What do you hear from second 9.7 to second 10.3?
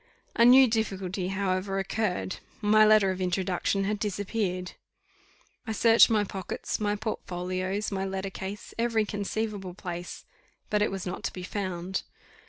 place,